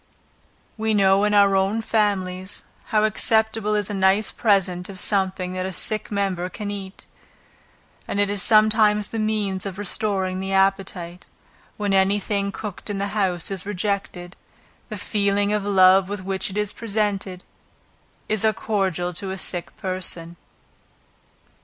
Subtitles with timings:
[0.79, 5.63] We know in our own families, how acceptable is a nice present of something that
[5.67, 7.05] a sick member can eat;
[8.07, 11.29] and it is sometimes the means of restoring the appetite,
[11.77, 14.35] when any thing cooked in the house is rejected.
[14.89, 17.43] The feeling of love with which it is presented,
[18.27, 20.35] is as a cordial to a sick person.